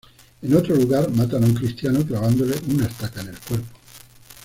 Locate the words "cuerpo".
3.39-3.77